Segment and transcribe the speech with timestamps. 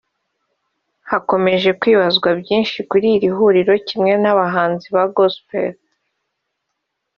[1.09, 5.69] hakomeje kwibazwa byinshi kuri iri rihuriro kimwe n’ abahanzi ba gospel